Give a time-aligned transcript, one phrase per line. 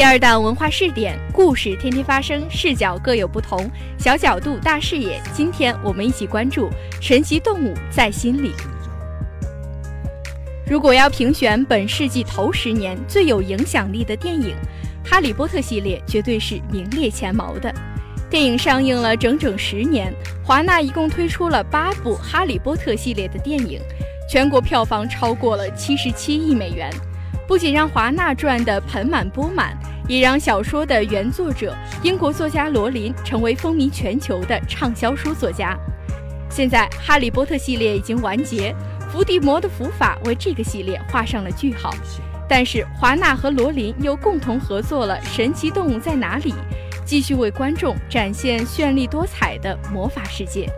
[0.00, 5.20] 第二档文化试点，故事天天发生，视角各有不同，小角度大视野。
[5.34, 6.70] 今天我们一起关注
[7.02, 8.54] 神奇动物在心里。
[10.66, 14.56] 如果要评选本世纪头十年最有影响力的电影，
[15.06, 17.70] 《哈利波特》系列绝对是名列前茅的。
[18.30, 20.10] 电影上映了整整十年，
[20.42, 23.78] 华纳一共推出了八部《哈利波特》系列的电影，
[24.30, 26.90] 全国票房超过了七十七亿美元。
[27.46, 29.76] 不仅让华纳赚得盆满钵满，
[30.08, 35.76] 也让小说的原作者英国作家罗琳成为风靡全球的畅销书作家。
[36.50, 38.74] 现在，《哈利波特》系列已经完结，
[39.12, 41.94] 伏地魔的伏法为这个系列画上了句号。
[42.48, 46.52] 但是，华纳和罗琳又共同合作了《神奇动物在哪里》，
[47.04, 50.68] 继续为观众展现绚丽多彩的魔法世界。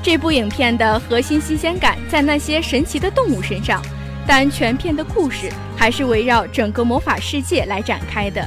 [0.00, 3.82] 这部影片的核心新鲜感在那些神奇的动物身上。
[4.26, 8.46] 但全片的故事还是围绕整个魔法世界来展开的，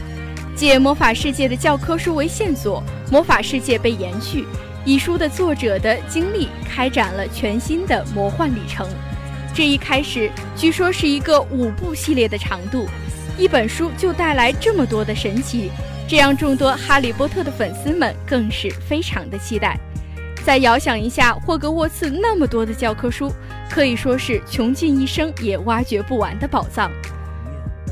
[0.55, 4.45] 借魔法世界的教科书为线索，魔法世界被延续，
[4.85, 8.87] 以书的作者的经历开展了全新的魔幻旅程。
[9.53, 12.87] 这一开始，据说是一个五部系列的长度，
[13.37, 15.69] 一本书就带来这么多的神奇，
[16.07, 19.77] 这让众多哈利波特的粉丝们更是非常的期待。
[20.43, 23.31] 再遥想一下，霍格沃茨那么多的教科书，
[23.69, 26.91] 可以说是穷尽一生也挖掘不完的宝藏。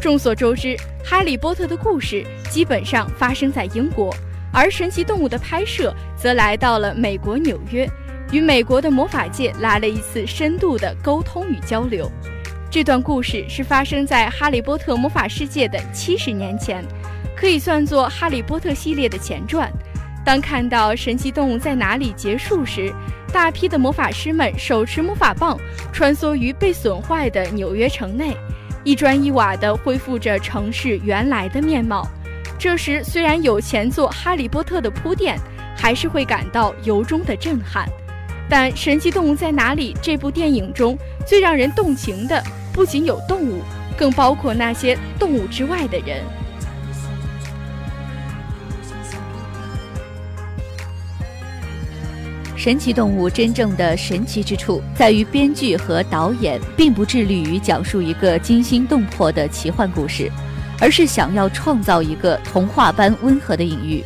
[0.02, 0.68] 众所周知，
[1.04, 4.14] 《哈利波特》的故事基本上发生在英国，
[4.52, 7.90] 而《神奇动物》的拍摄则来到了美国纽约，
[8.32, 12.12] 与美国的魔法界来了一次深度的沟通与交流。
[12.70, 16.84] 这段故事是发生在《哈利波特魔法世界》的七十年前，
[17.36, 19.72] 可以算作《哈利波特》系列的前传。
[20.26, 22.94] 当看到神奇动物在哪里结束时，
[23.32, 25.60] 大批的魔法师们手持魔法棒，
[25.92, 28.36] 穿梭于被损坏的纽约城内，
[28.84, 32.08] 一砖一瓦地恢复着城市原来的面貌。
[32.58, 35.38] 这时，虽然有前作《哈利波特》的铺垫，
[35.76, 37.86] 还是会感到由衷的震撼。
[38.50, 42.42] 但《神奇动物在哪里》这部电影中最让人动情的，
[42.72, 43.62] 不仅有动物，
[43.98, 46.24] 更包括那些动物之外的人。
[52.64, 60.32] 神奇动物真正的神奇之处，在于编剧和导演并不致力于讲述一个惊心动魄的奇幻故事，
[60.80, 64.02] 而是想要创造一个童话般温和的隐喻。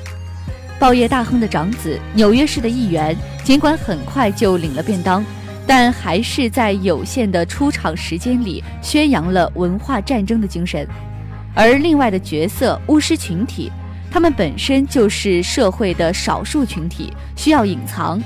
[0.79, 5.23] 报业大亨的长子，纽约市的议员，尽管很快就领了便当，
[5.67, 10.87] 但还是在有限的出场时间里宣扬了文化战争的精神。
[11.53, 13.71] 而另外的角色巫师群体，
[14.09, 18.19] 他们本身就是社会的少数群体，需要隐藏。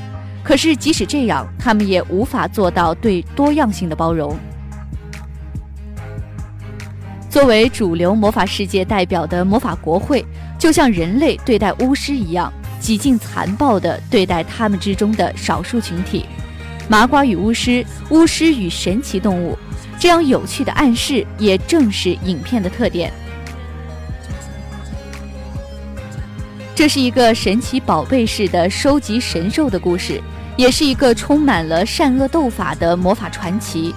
[0.43, 4.35] 可是，即使这样，他们也无法做到对多样性的包容。
[7.29, 10.25] 作为主流魔法世界代表的魔法国会，
[10.59, 16.25] 就像人类对待巫师一样，几近残暴地对待他们之中的少数群体。
[16.89, 19.57] 麻瓜与巫师，巫师与神奇动物，
[19.97, 23.13] 这样有趣的暗示，也正是影片的特点。
[26.81, 30.19] 这是一个神奇宝贝式的收集神兽的故事，
[30.57, 33.93] 也是一个充满了善恶斗法的魔法传奇。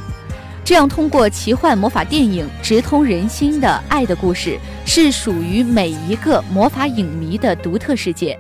[0.63, 8.39] 这样通过奇幻魔法电影直通人心的爱的故事，是属于每一个魔法影迷的独特世界。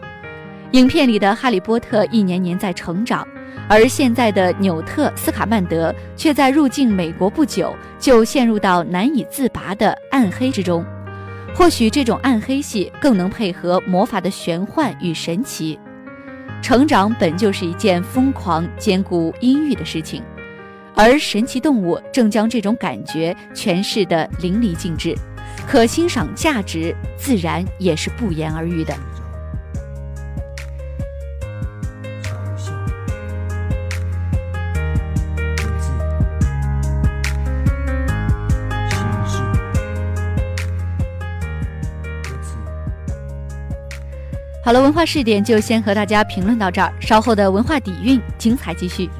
[0.72, 3.26] 影片里的哈利波特一年年在成长，
[3.66, 10.84] 而现在的纽特斯卡曼德却在入境美国不久就陷入到难以自拔的暗黑之中。
[11.54, 15.78] 或许这种暗黑系更能配合魔法的玄幻与神奇。
[16.60, 20.22] 成长本就是一件疯狂兼顾阴郁的事情，
[20.94, 25.14] 而神奇动物正将这种感觉诠释得淋漓尽致，
[25.66, 28.92] 可欣赏价值自然也是不言而喻的。
[44.64, 49.10] 好了，文化试点就先和大家评论到这儿，稍后的文化底蕴精彩继续。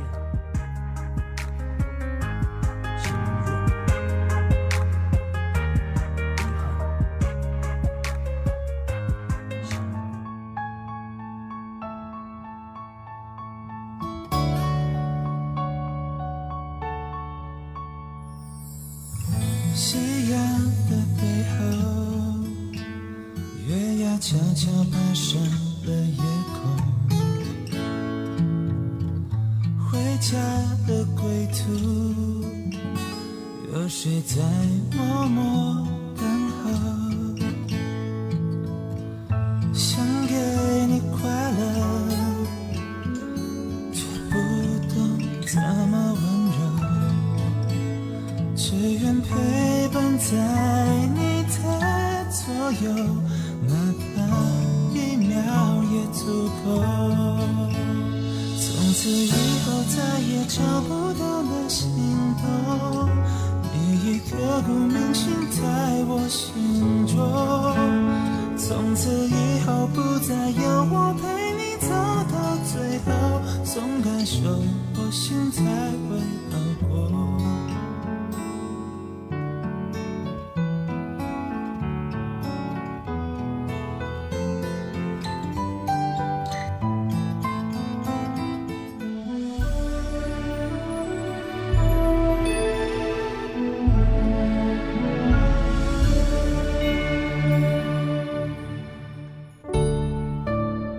[24.21, 25.39] 悄悄爬上
[25.85, 26.23] 了夜
[26.55, 26.55] 空，
[29.79, 30.39] 回家
[30.87, 31.63] 的归途，
[33.75, 34.37] 有谁在
[34.97, 36.63] 默默等候？
[39.75, 40.35] 想给
[40.87, 41.19] 你快
[41.53, 41.63] 乐，
[43.93, 43.99] 却
[44.31, 44.33] 不
[44.95, 44.95] 懂
[45.45, 46.23] 怎么温
[46.55, 46.57] 柔，
[48.57, 49.29] 只愿陪
[49.93, 50.33] 伴在
[51.15, 51.55] 你的
[52.31, 52.43] 左
[52.83, 52.89] 右，
[59.97, 61.89] 再也找不到那心
[62.43, 63.09] 动，
[63.73, 64.37] 你已刻
[64.67, 65.63] 骨铭心在
[66.09, 67.15] 我心中。
[68.57, 71.23] 从此以后不再有我陪
[71.55, 71.89] 你走
[72.33, 74.41] 到最后，总感受
[74.97, 76.19] 我心才会
[76.51, 76.53] 好
[76.89, 77.34] 过。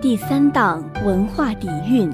[0.08, 2.08] 第三档文化底蕴，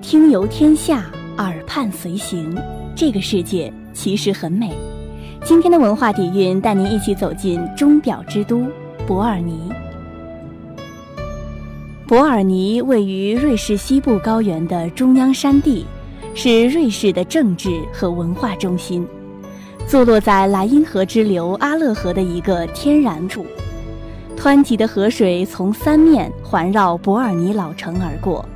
[0.00, 1.04] 听游天下，
[1.36, 2.56] 耳畔随行。
[2.94, 4.72] 这个世界其实很美。
[5.44, 8.64] 今天的文化底蕴带您一起走进钟表之都
[9.06, 9.70] 伯尔尼。
[12.08, 15.84] 伯尔尼位于瑞士西部高原的中央山地，
[16.34, 19.06] 是瑞士的政治和文化中心，
[19.86, 23.44] 坐落在莱茵河支流阿勒河的一个天然处。
[24.46, 28.48] 湍急的河水从三面环绕伯尔尼老城而过，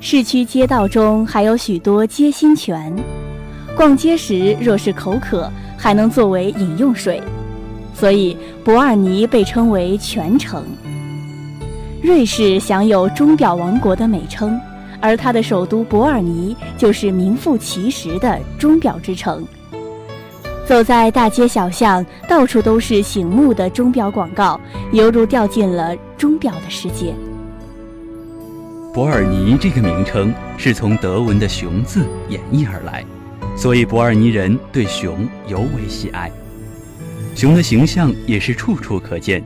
[0.00, 2.92] 市区街道中还有许多街心泉，
[3.76, 7.22] 逛街时若是口渴，还能作为饮用水，
[7.94, 10.64] 所以伯尔尼被称为泉城。
[12.02, 14.60] 瑞士享有“钟表王国”的美称，
[15.00, 19.46] 而它的首都伯尔尼就是名副其实的钟表之城。
[20.68, 24.60] 走在大街小巷，到处都是醒目的钟表广告，
[24.92, 27.14] 犹如掉进了钟表的世界。
[28.92, 33.02] 伯尔尼这个名称是从德文的“熊”字演绎而来，
[33.56, 36.30] 所以伯尔尼人对熊尤为喜爱。
[37.34, 39.42] 熊的形象也是处处可见，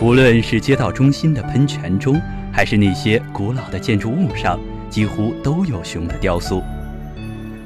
[0.00, 2.20] 无论是街道中心的喷泉中，
[2.52, 4.58] 还是那些古老的建筑物上，
[4.90, 6.60] 几乎都有熊的雕塑。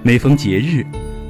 [0.02, 0.84] 每逢节日，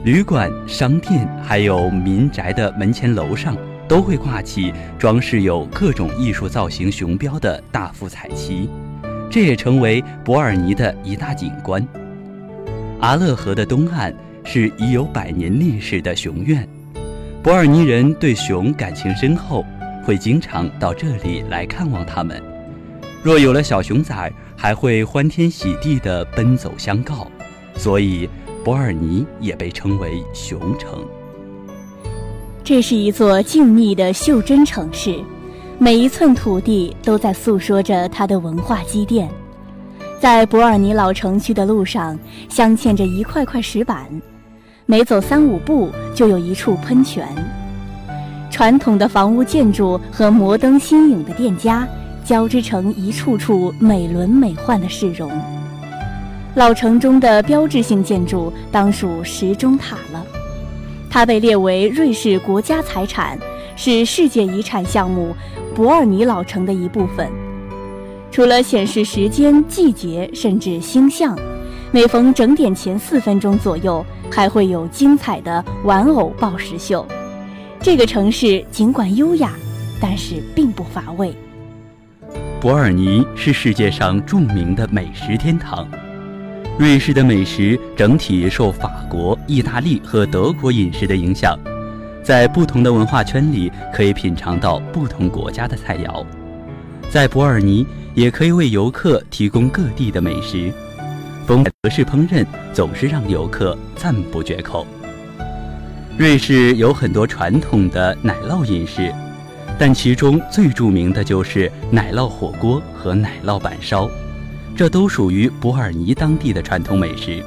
[0.05, 3.57] 旅馆、商店还有民宅的门前楼上
[3.89, 8.69] 都会挂起装饰有各种艺术造型熊标的大幅彩旗，
[9.31, 11.87] 这也成为伯尔尼的一大景观。
[12.99, 14.13] 阿勒河的东岸
[14.43, 16.69] 是已有百年历史的熊院，
[17.41, 19.65] 伯尔尼人对熊感情深厚，
[20.05, 22.43] 会经常到这里来看望它们。
[23.23, 27.29] 若有了小熊崽，还会欢天喜地地奔走相告，
[27.77, 28.29] 所以。
[28.65, 31.05] 伯尔尼也被称为熊城。
[32.63, 35.19] 这是一座静谧的袖珍城市，
[35.79, 39.29] 每一寸土地都在诉说着它的文化积淀。
[40.21, 42.17] 在伯尔尼老城区的路上，
[42.49, 44.07] 镶嵌着一块块石板，
[44.87, 47.27] 每走三五步就有一处喷泉。
[48.49, 51.89] 传统的房屋建筑和摩登新颖的店家
[52.25, 55.29] 交织成一处处美轮美奂的市容。
[56.55, 60.23] 老城中的标志性建筑当属时钟塔了，
[61.09, 63.39] 它被列为瑞士国家财产，
[63.75, 65.35] 是世界遗产项目
[65.75, 67.27] 伯尔尼老城的一部分。
[68.31, 71.39] 除了显示时间、季节，甚至星象，
[71.91, 77.07] 每逢整点前四分钟左右，还会有精彩的玩偶报时秀。
[77.81, 79.53] 这个城市尽管优雅，
[79.99, 81.35] 但是并不乏味。
[82.61, 85.89] 伯尔尼是世界上著名的美食天堂。
[86.83, 91.57] 瑞士的美食整体受法国、意大利和德国饮食的影响，
[92.25, 96.27] 在不同的文化圈里可以品尝到不同国家的菜肴。
[97.09, 97.87] 在伯尔尼，
[98.17, 100.73] 也可以为游客提供各地的美食，
[101.47, 104.85] 风德式烹饪总是让游客赞不绝口。
[106.19, 109.15] 瑞士有很多传统的奶酪饮食，
[109.79, 114.11] 但其中最著名的就是奶酪火锅和奶酪板烧。
[114.75, 117.43] 这都属于伯尔尼当地的传统美食。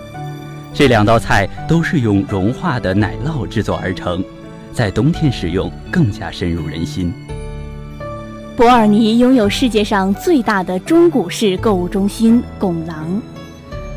[0.73, 4.23] 这两道菜都是用融化的奶酪制作而成，
[4.73, 7.13] 在冬天食用更加深入人心。
[8.57, 13.21] 伯尔尼拥有世界上最大的中古式购物中心拱廊，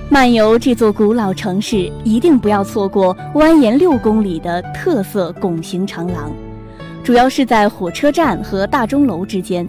[0.09, 6.33] 漫游这座古老城市，一定不要错过蜿蜒六公里的特色拱形长廊，
[7.05, 9.69] 主要是在火车站和大钟楼之间。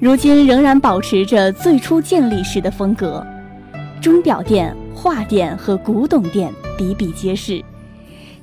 [0.00, 3.26] 如今仍然保持着最初建立时的风格，
[4.00, 7.60] 钟表店、画店和古董店比比皆是。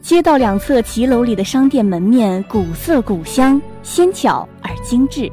[0.02, 5.32] 街道两侧骑楼里的商店门面古色古香，纤巧而精致。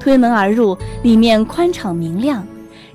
[0.00, 2.44] 推门而入，里面宽敞明亮，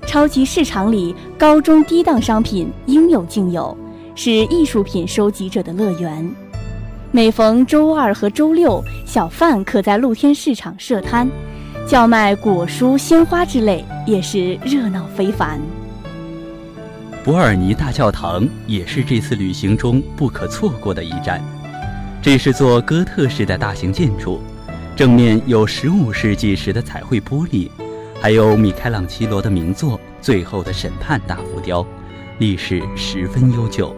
[0.04, 3.74] 超级市场里高中低档商品应有尽有，
[4.16, 6.28] 是艺术品收集者的乐园。
[7.12, 11.30] 每逢周二和周六，小贩可在露天市场设摊，
[11.88, 15.58] 叫卖果蔬、鲜花之类，也是热闹非凡。
[17.24, 21.42] 伯尔尼大教堂也是这次旅行中不可错过的一站。
[22.20, 24.38] 这是座哥特式的大型建筑。
[24.94, 27.70] 正面有15世纪时的彩绘玻璃，
[28.20, 31.86] 还有米开朗基罗的名作《最后的审判》大浮雕，
[32.38, 33.96] 历史十分悠久。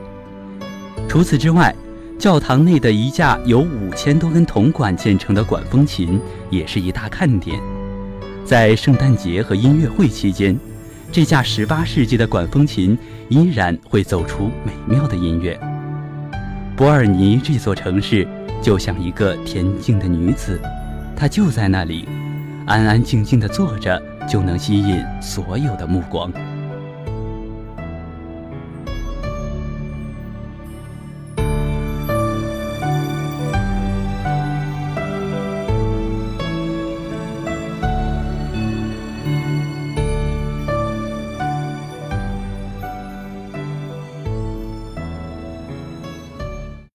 [1.09, 1.75] 除此之外，
[2.21, 6.21] 教堂内的一架由五千多根铜管建成的管风琴
[6.51, 7.59] 也是一大看点。
[8.45, 10.59] 在圣诞节和音乐会期间，
[11.13, 15.59] 这架18世纪的管风琴依然会奏出美妙的音乐。
[16.77, 18.27] 伯尔尼这座城市
[18.61, 20.61] 就像一个恬静的女子。
[21.15, 22.09] 她就在那里，
[22.67, 26.33] 安安静静地坐着，就能吸引所有的目光。